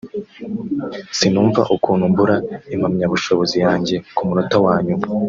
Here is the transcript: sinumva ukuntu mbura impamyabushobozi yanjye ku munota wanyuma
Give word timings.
sinumva 1.17 1.61
ukuntu 1.75 2.03
mbura 2.11 2.35
impamyabushobozi 2.73 3.57
yanjye 3.65 3.95
ku 4.15 4.21
munota 4.27 4.55
wanyuma 4.65 5.05